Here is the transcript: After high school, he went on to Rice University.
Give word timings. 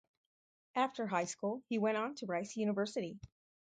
After 0.73 1.05
high 1.05 1.25
school, 1.25 1.61
he 1.69 1.77
went 1.77 1.95
on 1.95 2.15
to 2.15 2.25
Rice 2.25 2.57
University. 2.57 3.19